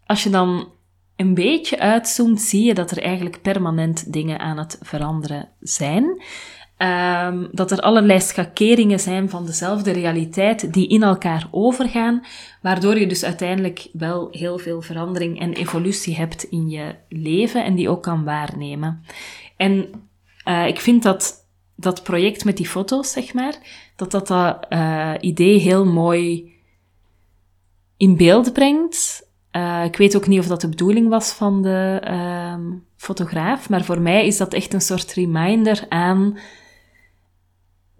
als 0.05 0.23
je 0.23 0.29
dan 0.29 0.71
een 1.15 1.33
beetje 1.33 1.79
uitzoomt, 1.79 2.41
zie 2.41 2.63
je 2.63 2.73
dat 2.73 2.91
er 2.91 3.01
eigenlijk 3.01 3.41
permanent 3.41 4.13
dingen 4.13 4.39
aan 4.39 4.57
het 4.57 4.77
veranderen 4.81 5.49
zijn. 5.59 6.21
Um, 6.81 7.47
dat 7.51 7.71
er 7.71 7.79
allerlei 7.79 8.19
schakeringen 8.19 8.99
zijn 8.99 9.29
van 9.29 9.45
dezelfde 9.45 9.91
realiteit 9.91 10.73
die 10.73 10.87
in 10.87 11.03
elkaar 11.03 11.47
overgaan, 11.51 12.25
waardoor 12.61 12.99
je 12.99 13.07
dus 13.07 13.23
uiteindelijk 13.23 13.87
wel 13.93 14.27
heel 14.31 14.57
veel 14.57 14.81
verandering 14.81 15.39
en 15.39 15.53
evolutie 15.53 16.15
hebt 16.15 16.43
in 16.43 16.69
je 16.69 16.95
leven 17.09 17.63
en 17.63 17.75
die 17.75 17.89
ook 17.89 18.03
kan 18.03 18.23
waarnemen. 18.23 19.03
En 19.57 19.87
uh, 20.47 20.67
ik 20.67 20.79
vind 20.79 21.03
dat 21.03 21.47
dat 21.75 22.03
project 22.03 22.45
met 22.45 22.57
die 22.57 22.67
foto's, 22.67 23.11
zeg 23.11 23.33
maar, 23.33 23.55
dat 23.95 24.11
dat, 24.11 24.27
dat 24.27 24.65
uh, 24.69 25.13
idee 25.19 25.59
heel 25.59 25.85
mooi 25.85 26.53
in 27.97 28.17
beeld 28.17 28.53
brengt. 28.53 29.29
Uh, 29.51 29.83
ik 29.83 29.95
weet 29.95 30.15
ook 30.15 30.27
niet 30.27 30.39
of 30.39 30.47
dat 30.47 30.61
de 30.61 30.69
bedoeling 30.69 31.09
was 31.09 31.31
van 31.31 31.61
de 31.61 32.01
uh, 32.09 32.55
fotograaf, 32.95 33.69
maar 33.69 33.83
voor 33.83 34.01
mij 34.01 34.25
is 34.25 34.37
dat 34.37 34.53
echt 34.53 34.73
een 34.73 34.81
soort 34.81 35.13
reminder 35.13 35.85
aan 35.89 36.37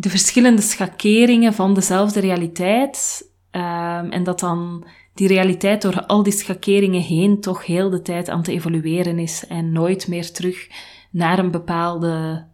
de 0.01 0.09
verschillende 0.09 0.61
schakeringen 0.61 1.53
van 1.53 1.73
dezelfde 1.73 2.19
realiteit. 2.19 3.29
Um, 3.51 4.11
en 4.11 4.23
dat 4.23 4.39
dan 4.39 4.85
die 5.13 5.27
realiteit 5.27 5.81
door 5.81 6.05
al 6.05 6.23
die 6.23 6.33
schakeringen 6.33 7.01
heen 7.01 7.41
toch 7.41 7.65
heel 7.65 7.89
de 7.89 8.01
tijd 8.01 8.29
aan 8.29 8.43
te 8.43 8.51
evolueren 8.51 9.19
is 9.19 9.47
en 9.47 9.71
nooit 9.71 10.07
meer 10.07 10.31
terug 10.31 10.67
naar 11.11 11.39
een 11.39 11.51
bepaalde 11.51 12.45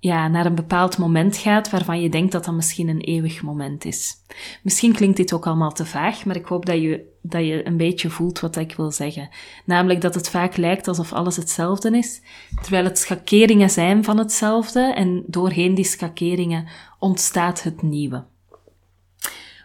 ja, 0.00 0.28
naar 0.28 0.46
een 0.46 0.54
bepaald 0.54 0.98
moment 0.98 1.36
gaat 1.36 1.70
waarvan 1.70 2.00
je 2.00 2.08
denkt 2.08 2.32
dat 2.32 2.44
dat 2.44 2.54
misschien 2.54 2.88
een 2.88 3.00
eeuwig 3.00 3.42
moment 3.42 3.84
is. 3.84 4.14
Misschien 4.62 4.92
klinkt 4.92 5.16
dit 5.16 5.32
ook 5.32 5.46
allemaal 5.46 5.72
te 5.72 5.86
vaag, 5.86 6.24
maar 6.24 6.36
ik 6.36 6.46
hoop 6.46 6.66
dat 6.66 6.80
je, 6.80 7.04
dat 7.22 7.46
je 7.46 7.66
een 7.66 7.76
beetje 7.76 8.10
voelt 8.10 8.40
wat 8.40 8.56
ik 8.56 8.74
wil 8.76 8.90
zeggen. 8.90 9.28
Namelijk 9.64 10.00
dat 10.00 10.14
het 10.14 10.30
vaak 10.30 10.56
lijkt 10.56 10.88
alsof 10.88 11.12
alles 11.12 11.36
hetzelfde 11.36 11.98
is, 11.98 12.22
terwijl 12.62 12.84
het 12.84 12.98
schakeringen 12.98 13.70
zijn 13.70 14.04
van 14.04 14.18
hetzelfde 14.18 14.92
en 14.94 15.24
doorheen 15.26 15.74
die 15.74 15.84
schakeringen 15.84 16.66
ontstaat 16.98 17.62
het 17.62 17.82
nieuwe. 17.82 18.24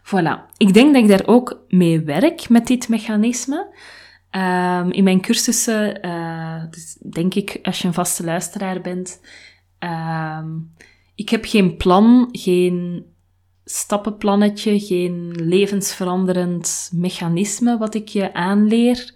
Voilà. 0.04 0.58
Ik 0.58 0.74
denk 0.74 0.94
dat 0.94 1.04
ik 1.04 1.10
daar 1.10 1.28
ook 1.28 1.60
mee 1.68 2.02
werk 2.02 2.50
met 2.50 2.68
dit 2.68 2.90
mechanisme. 2.90 3.68
Um, 4.32 4.92
in 4.92 5.04
mijn 5.04 5.22
cursussen, 5.22 6.06
uh, 6.06 6.64
dus 6.70 6.98
denk 7.12 7.34
ik, 7.34 7.60
als 7.64 7.82
je 7.82 7.88
een 7.88 7.94
vaste 7.94 8.24
luisteraar 8.24 8.82
bent, 8.82 9.20
Um, 9.84 10.74
ik 11.16 11.30
heb 11.30 11.46
geen 11.46 11.78
plan, 11.78 12.30
geen 12.32 13.06
stappenplannetje, 13.66 14.80
geen 14.80 15.32
levensveranderend 15.32 16.90
mechanisme 16.94 17.78
wat 17.78 17.96
ik 17.96 18.08
je 18.08 18.34
aanleer, 18.34 19.14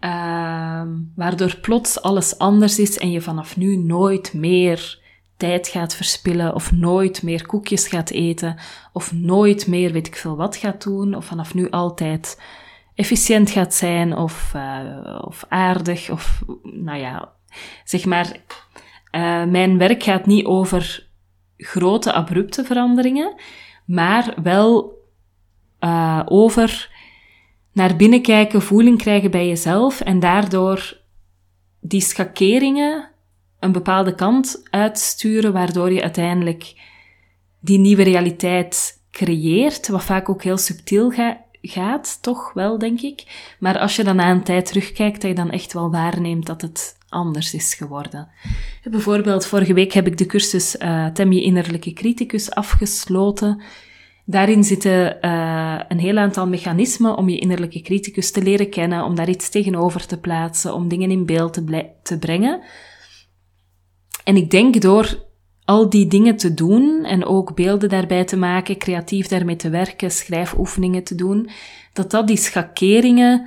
um, 0.00 1.12
waardoor 1.16 1.58
plots 1.60 2.02
alles 2.02 2.38
anders 2.38 2.78
is 2.78 2.98
en 2.98 3.10
je 3.10 3.20
vanaf 3.20 3.56
nu 3.56 3.76
nooit 3.76 4.34
meer 4.34 5.04
tijd 5.36 5.68
gaat 5.68 5.94
verspillen 5.94 6.54
of 6.54 6.72
nooit 6.72 7.22
meer 7.22 7.46
koekjes 7.46 7.88
gaat 7.88 8.10
eten 8.10 8.56
of 8.92 9.12
nooit 9.12 9.66
meer 9.66 9.92
weet 9.92 10.06
ik 10.06 10.16
veel 10.16 10.36
wat 10.36 10.56
gaat 10.56 10.82
doen 10.82 11.14
of 11.14 11.24
vanaf 11.24 11.54
nu 11.54 11.70
altijd 11.70 12.42
efficiënt 12.94 13.50
gaat 13.50 13.74
zijn 13.74 14.16
of, 14.16 14.52
uh, 14.56 15.18
of 15.20 15.44
aardig 15.48 16.10
of 16.10 16.42
nou 16.62 16.98
ja, 16.98 17.32
zeg 17.84 18.04
maar 18.04 18.40
uh, 19.16 19.44
mijn 19.44 19.78
werk 19.78 20.02
gaat 20.02 20.26
niet 20.26 20.44
over 20.44 21.08
grote, 21.56 22.12
abrupte 22.12 22.64
veranderingen, 22.64 23.34
maar 23.86 24.34
wel 24.42 24.94
uh, 25.80 26.22
over 26.24 26.94
naar 27.72 27.96
binnen 27.96 28.22
kijken, 28.22 28.62
voeling 28.62 28.98
krijgen 28.98 29.30
bij 29.30 29.48
jezelf 29.48 30.00
en 30.00 30.20
daardoor 30.20 31.00
die 31.80 32.00
schakeringen 32.00 33.10
een 33.60 33.72
bepaalde 33.72 34.14
kant 34.14 34.62
uitsturen, 34.70 35.52
waardoor 35.52 35.92
je 35.92 36.02
uiteindelijk 36.02 36.74
die 37.60 37.78
nieuwe 37.78 38.02
realiteit 38.02 39.02
creëert, 39.10 39.88
wat 39.88 40.04
vaak 40.04 40.28
ook 40.28 40.42
heel 40.42 40.58
subtiel 40.58 41.10
ga 41.10 41.44
gaat, 41.62 42.22
toch 42.22 42.52
wel, 42.52 42.78
denk 42.78 43.00
ik. 43.00 43.24
Maar 43.58 43.78
als 43.78 43.96
je 43.96 44.04
dan 44.04 44.16
na 44.16 44.30
een 44.30 44.42
tijd 44.42 44.66
terugkijkt, 44.66 45.20
dat 45.20 45.30
je 45.30 45.36
dan 45.36 45.50
echt 45.50 45.72
wel 45.72 45.90
waarneemt 45.90 46.46
dat 46.46 46.62
het 46.62 46.96
anders 47.16 47.54
is 47.54 47.74
geworden. 47.74 48.28
Bijvoorbeeld, 48.90 49.46
vorige 49.46 49.74
week 49.74 49.92
heb 49.92 50.06
ik 50.06 50.18
de 50.18 50.26
cursus 50.26 50.76
uh, 50.76 51.06
Tem 51.06 51.32
je 51.32 51.42
innerlijke 51.42 51.92
criticus 51.92 52.50
afgesloten. 52.50 53.62
Daarin 54.24 54.64
zitten 54.64 55.18
uh, 55.20 55.80
een 55.88 55.98
heel 55.98 56.16
aantal 56.16 56.46
mechanismen 56.46 57.16
om 57.16 57.28
je 57.28 57.38
innerlijke 57.38 57.80
criticus 57.80 58.30
te 58.30 58.42
leren 58.42 58.70
kennen, 58.70 59.04
om 59.04 59.14
daar 59.14 59.28
iets 59.28 59.48
tegenover 59.48 60.06
te 60.06 60.18
plaatsen, 60.18 60.74
om 60.74 60.88
dingen 60.88 61.10
in 61.10 61.26
beeld 61.26 61.52
te, 61.52 61.90
te 62.02 62.18
brengen. 62.18 62.62
En 64.24 64.36
ik 64.36 64.50
denk 64.50 64.80
door 64.80 65.24
al 65.64 65.90
die 65.90 66.06
dingen 66.06 66.36
te 66.36 66.54
doen 66.54 67.04
en 67.04 67.24
ook 67.24 67.54
beelden 67.54 67.88
daarbij 67.88 68.24
te 68.24 68.36
maken, 68.36 68.78
creatief 68.78 69.26
daarmee 69.26 69.56
te 69.56 69.70
werken, 69.70 70.10
schrijfoefeningen 70.10 71.04
te 71.04 71.14
doen, 71.14 71.50
dat 71.92 72.10
dat 72.10 72.26
die 72.26 72.36
schakeringen 72.36 73.46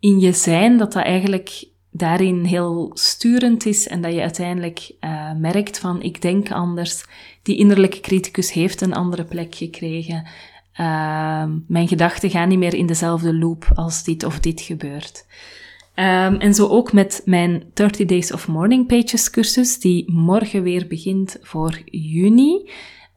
in 0.00 0.20
je 0.20 0.32
zijn, 0.32 0.78
dat 0.78 0.92
dat 0.92 1.02
eigenlijk 1.02 1.70
daarin 1.92 2.44
heel 2.44 2.90
sturend 2.94 3.66
is 3.66 3.88
en 3.88 4.00
dat 4.00 4.12
je 4.12 4.20
uiteindelijk 4.20 4.92
uh, 5.00 5.32
merkt 5.32 5.78
van 5.78 6.02
ik 6.02 6.22
denk 6.22 6.50
anders. 6.50 7.04
Die 7.42 7.56
innerlijke 7.56 8.00
criticus 8.00 8.52
heeft 8.52 8.80
een 8.80 8.94
andere 8.94 9.24
plek 9.24 9.54
gekregen. 9.54 10.26
Uh, 10.80 11.44
mijn 11.66 11.88
gedachten 11.88 12.30
gaan 12.30 12.48
niet 12.48 12.58
meer 12.58 12.74
in 12.74 12.86
dezelfde 12.86 13.34
loop 13.34 13.70
als 13.74 14.04
dit 14.04 14.24
of 14.24 14.40
dit 14.40 14.60
gebeurt. 14.60 15.26
Um, 15.94 16.36
en 16.36 16.54
zo 16.54 16.66
ook 16.68 16.92
met 16.92 17.22
mijn 17.24 17.62
30 17.74 18.06
Days 18.06 18.32
of 18.32 18.48
Morning 18.48 18.86
Pages 18.86 19.30
cursus, 19.30 19.78
die 19.78 20.12
morgen 20.12 20.62
weer 20.62 20.86
begint 20.86 21.36
voor 21.40 21.80
juni. 21.84 22.70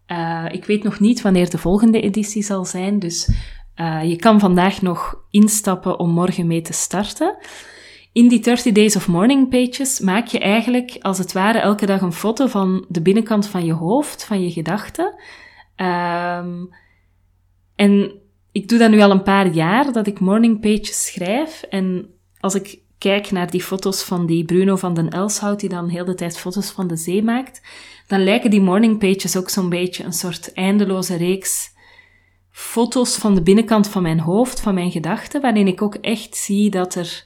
Uh, 0.07 0.45
ik 0.51 0.65
weet 0.65 0.83
nog 0.83 0.99
niet 0.99 1.21
wanneer 1.21 1.49
de 1.49 1.57
volgende 1.57 2.01
editie 2.01 2.43
zal 2.43 2.65
zijn, 2.65 2.99
dus 2.99 3.29
uh, 3.75 4.03
je 4.03 4.15
kan 4.15 4.39
vandaag 4.39 4.81
nog 4.81 5.23
instappen 5.31 5.99
om 5.99 6.09
morgen 6.09 6.47
mee 6.47 6.61
te 6.61 6.73
starten. 6.73 7.37
In 8.15 8.27
die 8.27 8.39
30 8.39 8.71
Days 8.71 8.95
of 8.95 9.07
Morning 9.07 9.49
Pages 9.49 9.99
maak 9.99 10.27
je 10.27 10.39
eigenlijk 10.39 10.97
als 11.01 11.17
het 11.17 11.31
ware 11.31 11.59
elke 11.59 11.85
dag 11.85 12.01
een 12.01 12.13
foto 12.13 12.47
van 12.47 12.85
de 12.89 13.01
binnenkant 13.01 13.47
van 13.47 13.65
je 13.65 13.73
hoofd, 13.73 14.25
van 14.25 14.43
je 14.43 14.51
gedachten. 14.51 15.13
Um, 15.75 16.69
en 17.75 18.11
ik 18.51 18.67
doe 18.67 18.79
dat 18.79 18.89
nu 18.89 19.01
al 19.01 19.11
een 19.11 19.23
paar 19.23 19.47
jaar, 19.47 19.91
dat 19.91 20.07
ik 20.07 20.19
morning 20.19 20.59
pages 20.59 21.05
schrijf. 21.05 21.61
En 21.69 22.09
als 22.39 22.55
ik 22.55 22.79
kijk 22.97 23.31
naar 23.31 23.51
die 23.51 23.61
foto's 23.61 24.03
van 24.03 24.25
die 24.25 24.45
Bruno 24.45 24.75
van 24.75 24.93
den 24.93 25.09
Elshout, 25.09 25.59
die 25.59 25.69
dan 25.69 25.89
heel 25.89 26.05
de 26.05 26.15
tijd 26.15 26.37
foto's 26.37 26.71
van 26.71 26.87
de 26.87 26.95
zee 26.97 27.23
maakt, 27.23 27.61
dan 28.07 28.23
lijken 28.23 28.49
die 28.49 28.61
morning 28.61 28.99
pages 28.99 29.37
ook 29.37 29.49
zo'n 29.49 29.69
beetje 29.69 30.03
een 30.03 30.13
soort 30.13 30.53
eindeloze 30.53 31.15
reeks 31.15 31.73
foto's 32.51 33.15
van 33.15 33.35
de 33.35 33.41
binnenkant 33.41 33.87
van 33.87 34.01
mijn 34.01 34.19
hoofd, 34.19 34.61
van 34.61 34.73
mijn 34.73 34.91
gedachten, 34.91 35.41
waarin 35.41 35.67
ik 35.67 35.81
ook 35.81 35.95
echt 35.95 36.35
zie 36.35 36.69
dat 36.69 36.95
er 36.95 37.25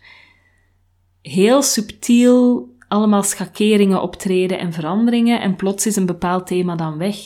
heel 1.21 1.61
subtiel 1.61 2.69
allemaal 2.88 3.23
schakeringen 3.23 4.01
optreden 4.01 4.59
en 4.59 4.73
veranderingen 4.73 5.41
en 5.41 5.55
plots 5.55 5.85
is 5.85 5.95
een 5.95 6.05
bepaald 6.05 6.47
thema 6.47 6.75
dan 6.75 6.97
weg. 6.97 7.17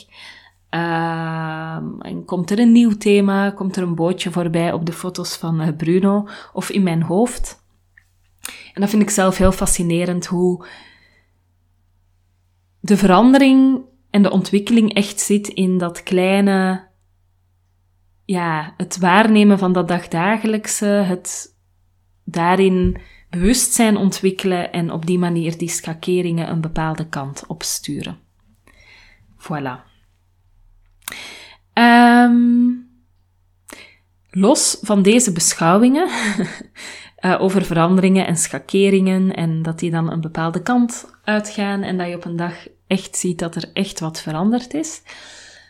Uh, 0.72 1.80
en 2.00 2.26
komt 2.26 2.52
er 2.52 2.60
een 2.60 2.72
nieuw 2.72 2.98
thema, 2.98 3.52
komt 3.52 3.76
er 3.76 3.84
een 3.84 3.96
bootje 3.96 4.32
voorbij 4.32 4.74
op 4.74 4.86
de 4.86 4.94
foto's 4.94 5.36
van 5.38 5.62
uh, 5.62 5.68
Bruno 5.78 6.28
of 6.54 6.70
in 6.70 6.84
mijn 6.84 7.04
hoofd. 7.04 7.64
En 8.74 8.82
dat 8.82 8.90
vind 8.90 9.02
ik 9.02 9.10
zelf 9.10 9.38
heel 9.38 9.52
fascinerend 9.52 10.26
hoe 10.26 10.66
de 12.80 12.98
verandering 12.98 13.82
en 14.10 14.22
de 14.22 14.32
ontwikkeling 14.32 14.94
echt 14.94 15.20
zit 15.20 15.48
in 15.48 15.78
dat 15.78 16.04
kleine, 16.04 16.88
ja, 18.26 18.74
het 18.78 18.98
waarnemen 18.98 19.60
van 19.60 19.74
dat 19.74 19.88
dagdagelijkse, 19.88 20.86
het 20.86 21.56
daarin 22.24 22.98
bewustzijn 23.34 23.98
ontwikkelen 23.98 24.72
en 24.72 24.92
op 24.92 25.06
die 25.06 25.20
manier 25.20 25.58
die 25.58 25.70
schakeringen 25.70 26.50
een 26.50 26.62
bepaalde 26.62 27.08
kant 27.08 27.44
opsturen. 27.48 28.18
Voilà. 29.38 29.92
Um, 31.74 32.90
los 34.30 34.78
van 34.82 35.02
deze 35.02 35.32
beschouwingen 35.32 36.10
uh, 37.26 37.42
over 37.44 37.66
veranderingen 37.66 38.28
en 38.28 38.38
schakeringen 38.38 39.36
en 39.36 39.62
dat 39.62 39.80
die 39.80 39.92
dan 39.92 40.12
een 40.12 40.22
bepaalde 40.22 40.62
kant 40.62 41.14
uitgaan 41.24 41.82
en 41.82 41.98
dat 41.98 42.08
je 42.08 42.16
op 42.16 42.26
een 42.26 42.36
dag 42.36 42.68
echt 42.88 43.18
ziet 43.18 43.40
dat 43.40 43.56
er 43.56 43.70
echt 43.74 44.00
wat 44.00 44.22
veranderd 44.22 44.74
is. 44.74 45.02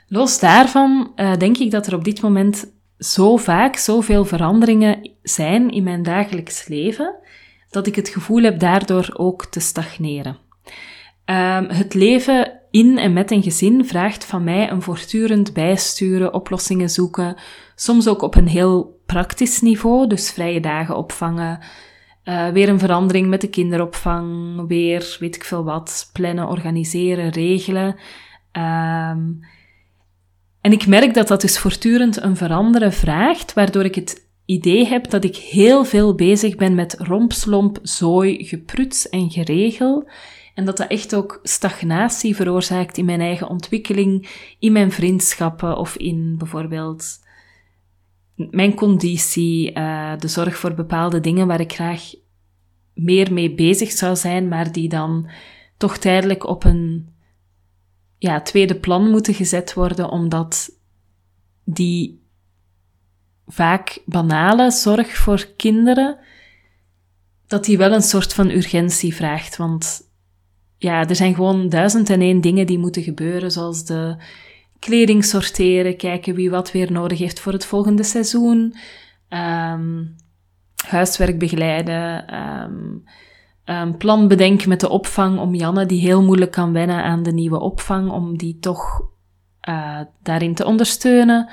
Los 0.08 0.40
daarvan 0.40 1.12
uh, 1.16 1.38
denk 1.38 1.58
ik 1.58 1.72
dat 1.72 1.88
er 1.88 1.96
op 1.96 2.04
dit 2.04 2.22
moment 2.22 2.72
zo 2.98 3.38
vaak 3.38 3.76
zoveel 3.76 4.26
veranderingen 4.26 5.12
zijn 5.22 5.70
in 5.70 5.84
mijn 5.84 6.04
dagelijks 6.04 6.68
leven 6.68 7.16
dat 7.74 7.88
ik 7.88 7.96
het 7.96 8.10
gevoel 8.10 8.44
heb 8.44 8.60
daardoor 8.60 9.10
ook 9.14 9.46
te 9.46 9.60
stagneren. 9.60 10.38
Um, 11.26 11.70
het 11.70 11.94
leven 11.94 12.60
in 12.72 12.98
en 12.98 13.14
met 13.14 13.32
een 13.32 13.44
gezin 13.44 13.86
vraagt 13.86 14.26
van 14.26 14.44
mij 14.44 14.72
een 14.72 14.82
voortdurend 14.82 15.54
bijsturen, 15.54 16.34
oplossingen 16.34 16.90
zoeken, 16.90 17.36
soms 17.76 18.08
ook 18.08 18.22
op 18.22 18.36
een 18.36 18.48
heel 18.48 19.02
praktisch 19.06 19.62
niveau, 19.62 20.08
dus 20.08 20.32
vrije 20.32 20.60
dagen 20.60 20.98
opvangen, 20.98 21.60
Uh, 22.24 22.48
weer 22.48 22.70
een 22.70 22.80
verandering 22.80 23.28
met 23.28 23.42
de 23.42 23.50
kinderopvang, 23.50 24.68
weer 24.68 25.18
weet 25.20 25.36
ik 25.36 25.44
veel 25.44 25.64
wat, 25.64 26.10
plannen, 26.14 26.48
organiseren, 26.48 27.30
regelen. 27.30 27.88
Um, 28.52 29.40
en 30.62 30.72
ik 30.72 30.88
merk 30.88 31.14
dat 31.14 31.28
dat 31.28 31.42
dus 31.42 31.60
voortdurend 31.60 32.22
een 32.22 32.38
veranderen 32.38 32.94
vraagt, 32.94 33.54
waardoor 33.54 33.84
ik 33.84 33.96
het 33.96 34.23
idee 34.46 34.86
heb 34.86 35.10
dat 35.10 35.24
ik 35.24 35.36
heel 35.36 35.86
veel 35.86 36.16
bezig 36.16 36.56
ben 36.56 36.76
met 36.76 36.96
rompslomp, 37.00 37.80
zooi, 37.82 38.46
gepruts 38.46 39.10
en 39.10 39.32
geregel. 39.32 40.10
En 40.54 40.66
dat 40.66 40.78
dat 40.78 40.88
echt 40.88 41.16
ook 41.16 41.40
stagnatie 41.44 42.36
veroorzaakt 42.36 42.98
in 42.98 43.06
mijn 43.06 43.22
eigen 43.22 43.50
ontwikkeling, 43.50 44.30
in 44.60 44.72
mijn 44.72 44.92
vriendschappen 44.92 45.78
of 45.78 45.96
in 45.96 46.36
bijvoorbeeld 46.38 47.22
mijn 48.36 48.74
conditie, 48.74 49.78
uh, 49.78 50.18
de 50.18 50.28
zorg 50.28 50.58
voor 50.58 50.74
bepaalde 50.74 51.20
dingen 51.20 51.48
waar 51.48 51.60
ik 51.60 51.74
graag 51.74 52.14
meer 52.94 53.34
mee 53.34 53.54
bezig 53.54 53.92
zou 53.92 54.16
zijn, 54.16 54.48
maar 54.48 54.72
die 54.72 54.90
dan 54.90 55.30
toch 55.78 55.98
tijdelijk 55.98 56.48
op 56.48 56.64
een 56.64 57.10
ja, 58.18 58.42
tweede 58.42 58.76
plan 58.76 59.10
moeten 59.10 59.34
gezet 59.34 59.74
worden, 59.74 60.10
omdat 60.10 60.70
die 61.64 62.23
vaak 63.48 64.02
banale 64.06 64.72
zorg 64.72 65.18
voor 65.18 65.48
kinderen, 65.58 66.18
dat 67.48 67.66
die 67.66 67.78
wel 67.78 67.92
een 67.92 68.02
soort 68.02 68.34
van 68.34 68.50
urgentie 68.50 69.16
vraagt. 69.16 69.58
Want 69.58 70.12
ja, 70.78 71.08
er 71.08 71.16
zijn 71.16 71.36
gewoon 71.36 71.70
duizend 71.70 72.10
en 72.10 72.22
één 72.22 72.42
dingen 72.42 72.66
die 72.66 72.80
moeten 72.80 73.04
gebeuren, 73.04 73.52
zoals 73.52 73.86
de 73.86 74.16
kleding 74.80 75.26
sorteren, 75.26 75.98
kijken 75.98 76.36
wie 76.36 76.50
wat 76.50 76.72
weer 76.72 76.92
nodig 76.92 77.20
heeft 77.20 77.40
voor 77.40 77.52
het 77.54 77.66
volgende 77.66 78.04
seizoen, 78.04 78.76
um, 79.30 80.16
huiswerk 80.88 81.40
begeleiden, 81.40 82.36
um, 82.36 83.04
um, 83.66 83.98
plan 83.98 84.28
bedenken 84.28 84.70
met 84.70 84.80
de 84.80 84.90
opvang 84.90 85.40
om 85.40 85.56
Janne, 85.56 85.86
die 85.86 86.02
heel 86.02 86.24
moeilijk 86.24 86.52
kan 86.52 86.74
wennen 86.74 87.04
aan 87.04 87.24
de 87.24 87.34
nieuwe 87.34 87.60
opvang, 87.60 88.12
om 88.12 88.38
die 88.38 88.60
toch 88.60 89.02
uh, 89.70 90.00
daarin 90.22 90.56
te 90.56 90.66
ondersteunen. 90.66 91.50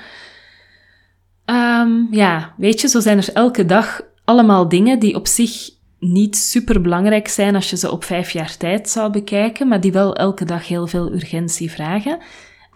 Um, 1.51 2.07
ja, 2.11 2.53
weet 2.57 2.81
je, 2.81 2.87
zo 2.87 2.99
zijn 2.99 3.17
er 3.17 3.33
elke 3.33 3.65
dag 3.65 4.01
allemaal 4.25 4.69
dingen 4.69 4.99
die 4.99 5.15
op 5.15 5.27
zich 5.27 5.69
niet 5.99 6.37
super 6.37 6.81
belangrijk 6.81 7.27
zijn 7.27 7.55
als 7.55 7.69
je 7.69 7.77
ze 7.77 7.91
op 7.91 8.03
vijf 8.03 8.31
jaar 8.31 8.57
tijd 8.57 8.89
zou 8.89 9.11
bekijken, 9.11 9.67
maar 9.67 9.81
die 9.81 9.91
wel 9.91 10.15
elke 10.15 10.45
dag 10.45 10.67
heel 10.67 10.87
veel 10.87 11.11
urgentie 11.11 11.71
vragen. 11.71 12.11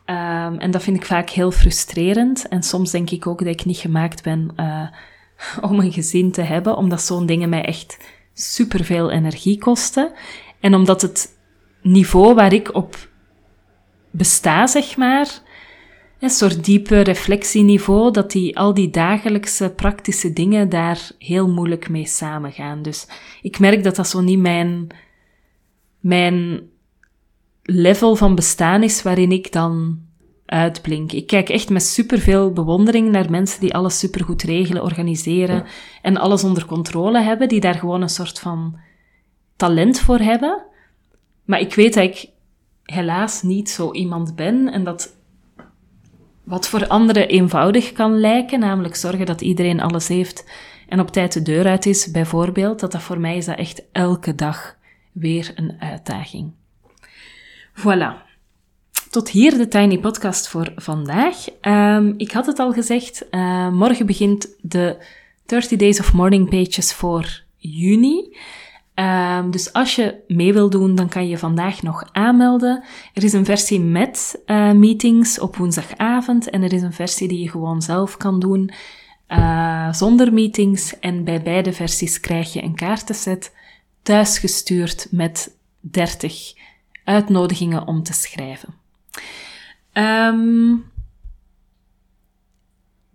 Um, 0.05 0.59
en 0.59 0.71
dat 0.71 0.83
vind 0.83 0.97
ik 0.97 1.05
vaak 1.05 1.29
heel 1.29 1.51
frustrerend. 1.51 2.47
En 2.47 2.63
soms 2.63 2.91
denk 2.91 3.09
ik 3.09 3.27
ook 3.27 3.39
dat 3.39 3.47
ik 3.47 3.65
niet 3.65 3.77
gemaakt 3.77 4.23
ben 4.23 4.49
uh, 4.59 4.87
om 5.69 5.79
een 5.79 5.91
gezin 5.91 6.31
te 6.31 6.41
hebben, 6.41 6.77
omdat 6.77 7.01
zo'n 7.01 7.25
dingen 7.25 7.49
mij 7.49 7.65
echt 7.65 7.97
superveel 8.33 9.11
energie 9.11 9.57
kosten. 9.57 10.11
En 10.59 10.75
omdat 10.75 11.01
het 11.01 11.37
niveau 11.81 12.33
waar 12.33 12.53
ik 12.53 12.73
op 12.73 13.09
besta, 14.11 14.67
zeg 14.67 14.97
maar, 14.97 15.27
een 16.25 16.31
soort 16.31 16.65
diepe 16.65 16.99
reflectieniveau, 16.99 18.11
dat 18.11 18.31
die, 18.31 18.57
al 18.57 18.73
die 18.73 18.89
dagelijkse 18.89 19.69
praktische 19.75 20.33
dingen 20.33 20.69
daar 20.69 21.11
heel 21.19 21.49
moeilijk 21.49 21.89
mee 21.89 22.05
samengaan. 22.05 22.81
Dus 22.81 23.07
ik 23.41 23.59
merk 23.59 23.83
dat 23.83 23.95
dat 23.95 24.07
zo 24.07 24.21
niet 24.21 24.39
mijn, 24.39 24.87
mijn 25.99 26.61
level 27.63 28.15
van 28.15 28.35
bestaan 28.35 28.83
is 28.83 29.01
waarin 29.01 29.31
ik 29.31 29.51
dan 29.51 29.99
uitblink. 30.45 31.11
Ik 31.11 31.27
kijk 31.27 31.49
echt 31.49 31.69
met 31.69 31.83
superveel 31.83 32.51
bewondering 32.51 33.11
naar 33.11 33.31
mensen 33.31 33.59
die 33.59 33.73
alles 33.73 33.99
supergoed 33.99 34.43
regelen, 34.43 34.83
organiseren 34.83 35.65
en 36.01 36.17
alles 36.17 36.43
onder 36.43 36.65
controle 36.65 37.21
hebben, 37.21 37.47
die 37.47 37.59
daar 37.59 37.75
gewoon 37.75 38.01
een 38.01 38.09
soort 38.09 38.39
van 38.39 38.79
talent 39.55 39.99
voor 39.99 40.19
hebben. 40.19 40.63
Maar 41.45 41.59
ik 41.59 41.73
weet 41.73 41.93
dat 41.93 42.03
ik 42.03 42.29
helaas 42.83 43.41
niet 43.41 43.69
zo 43.69 43.91
iemand 43.91 44.35
ben 44.35 44.71
en 44.71 44.83
dat 44.83 45.14
wat 46.45 46.67
voor 46.67 46.87
anderen 46.87 47.27
eenvoudig 47.27 47.91
kan 47.91 48.19
lijken, 48.19 48.59
namelijk 48.59 48.95
zorgen 48.95 49.25
dat 49.25 49.41
iedereen 49.41 49.81
alles 49.81 50.07
heeft 50.07 50.45
en 50.87 50.99
op 50.99 51.11
tijd 51.11 51.33
de 51.33 51.41
deur 51.41 51.65
uit 51.65 51.85
is, 51.85 52.11
bijvoorbeeld, 52.11 52.79
dat 52.79 52.91
dat 52.91 53.01
voor 53.01 53.19
mij 53.19 53.37
is 53.37 53.45
dat 53.45 53.57
echt 53.57 53.83
elke 53.91 54.35
dag 54.35 54.75
weer 55.11 55.51
een 55.55 55.75
uitdaging. 55.79 56.51
Voilà. 57.73 58.23
Tot 59.09 59.29
hier 59.29 59.57
de 59.57 59.67
Tiny 59.67 59.99
Podcast 59.99 60.47
voor 60.47 60.71
vandaag. 60.75 61.45
Um, 61.61 62.13
ik 62.17 62.31
had 62.31 62.45
het 62.45 62.59
al 62.59 62.71
gezegd, 62.71 63.25
uh, 63.31 63.69
morgen 63.69 64.05
begint 64.05 64.55
de 64.61 64.97
30 65.45 65.77
Days 65.77 65.99
of 65.99 66.13
Morning 66.13 66.49
Pages 66.49 66.93
voor 66.93 67.43
juni. 67.57 68.37
Um, 68.95 69.51
dus 69.51 69.73
als 69.73 69.95
je 69.95 70.23
mee 70.27 70.53
wil 70.53 70.69
doen, 70.69 70.95
dan 70.95 71.09
kan 71.09 71.27
je 71.27 71.37
vandaag 71.37 71.81
nog 71.81 72.09
aanmelden. 72.11 72.83
Er 73.13 73.23
is 73.23 73.33
een 73.33 73.45
versie 73.45 73.79
met 73.79 74.41
uh, 74.45 74.71
meetings 74.71 75.39
op 75.39 75.55
woensdagavond 75.55 76.49
en 76.49 76.63
er 76.63 76.73
is 76.73 76.81
een 76.81 76.93
versie 76.93 77.27
die 77.27 77.39
je 77.39 77.49
gewoon 77.49 77.81
zelf 77.81 78.17
kan 78.17 78.39
doen 78.39 78.71
uh, 79.27 79.93
zonder 79.93 80.33
meetings. 80.33 80.99
En 80.99 81.23
bij 81.23 81.41
beide 81.41 81.73
versies 81.73 82.19
krijg 82.19 82.53
je 82.53 82.63
een 82.63 82.75
kaartenset 82.75 83.55
thuisgestuurd 84.01 85.07
met 85.11 85.57
30 85.79 86.53
uitnodigingen 87.03 87.87
om 87.87 88.03
te 88.03 88.13
schrijven. 88.13 88.73
Um, 89.93 90.91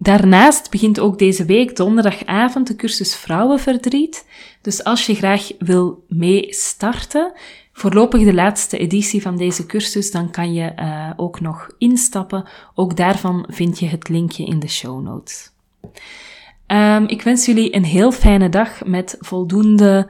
daarnaast 0.02 0.70
begint 0.70 1.00
ook 1.00 1.18
deze 1.18 1.44
week 1.44 1.76
donderdagavond 1.76 2.66
de 2.66 2.76
cursus 2.76 3.16
Vrouwenverdriet. 3.16 4.26
Dus 4.60 4.84
als 4.84 5.06
je 5.06 5.14
graag 5.14 5.50
wil 5.58 6.04
mee 6.08 6.46
starten, 6.48 7.32
voorlopig 7.72 8.24
de 8.24 8.34
laatste 8.34 8.78
editie 8.78 9.22
van 9.22 9.36
deze 9.36 9.66
cursus, 9.66 10.10
dan 10.10 10.30
kan 10.30 10.52
je 10.52 10.72
uh, 10.76 11.10
ook 11.16 11.40
nog 11.40 11.70
instappen. 11.78 12.48
Ook 12.74 12.96
daarvan 12.96 13.44
vind 13.48 13.78
je 13.78 13.86
het 13.86 14.08
linkje 14.08 14.44
in 14.44 14.58
de 14.58 14.68
show 14.68 15.02
notes. 15.02 15.50
Um, 16.66 17.06
ik 17.06 17.22
wens 17.22 17.46
jullie 17.46 17.74
een 17.74 17.84
heel 17.84 18.12
fijne 18.12 18.48
dag 18.48 18.84
met 18.84 19.16
voldoende 19.20 20.08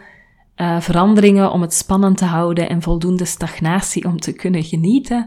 uh, 0.60 0.80
veranderingen 0.80 1.50
om 1.50 1.60
het 1.60 1.74
spannend 1.74 2.16
te 2.16 2.24
houden 2.24 2.68
en 2.68 2.82
voldoende 2.82 3.24
stagnatie 3.24 4.04
om 4.04 4.20
te 4.20 4.32
kunnen 4.32 4.62
genieten. 4.62 5.26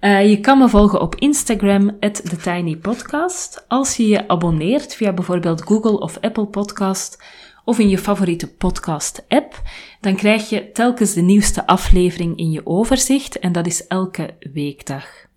Uh, 0.00 0.30
je 0.30 0.40
kan 0.40 0.58
me 0.58 0.68
volgen 0.68 1.00
op 1.00 1.14
Instagram, 1.14 1.98
TheTinyPodcast. 2.00 3.64
Als 3.68 3.96
je 3.96 4.08
je 4.08 4.28
abonneert 4.28 4.94
via 4.94 5.12
bijvoorbeeld 5.12 5.62
Google 5.62 6.00
of 6.00 6.18
Apple 6.20 6.46
Podcast 6.46 7.22
of 7.64 7.78
in 7.78 7.88
je 7.88 7.98
favoriete 7.98 8.48
podcast-app, 8.48 9.62
dan 10.00 10.16
krijg 10.16 10.48
je 10.48 10.72
telkens 10.72 11.12
de 11.12 11.20
nieuwste 11.20 11.66
aflevering 11.66 12.36
in 12.36 12.50
je 12.50 12.66
overzicht 12.66 13.38
en 13.38 13.52
dat 13.52 13.66
is 13.66 13.86
elke 13.86 14.34
weekdag. 14.52 15.27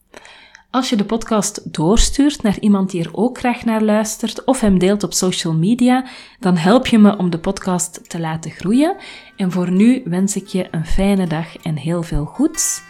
Als 0.72 0.90
je 0.90 0.96
de 0.96 1.06
podcast 1.06 1.74
doorstuurt 1.74 2.44
naar 2.44 2.60
iemand 2.60 2.92
die 2.92 3.04
er 3.04 3.10
ook 3.12 3.38
graag 3.38 3.66
naar 3.66 3.82
luistert 3.82 4.44
of 4.44 4.60
hem 4.60 4.80
deelt 4.80 5.04
op 5.04 5.14
social 5.14 5.54
media, 5.54 6.06
dan 6.40 6.58
help 6.58 6.88
je 6.88 7.00
me 7.00 7.18
om 7.18 7.30
de 7.30 7.40
podcast 7.40 8.10
te 8.10 8.20
laten 8.20 8.52
groeien. 8.52 8.96
En 9.36 9.52
voor 9.52 9.72
nu 9.72 10.02
wens 10.06 10.36
ik 10.36 10.48
je 10.48 10.68
een 10.72 10.86
fijne 10.86 11.28
dag 11.28 11.58
en 11.58 11.76
heel 11.76 12.04
veel 12.04 12.26
goeds. 12.26 12.82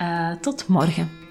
Uh, 0.00 0.32
tot 0.40 0.68
morgen. 0.68 1.23